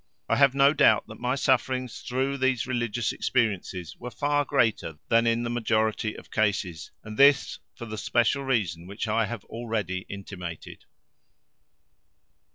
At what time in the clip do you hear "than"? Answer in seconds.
5.09-5.27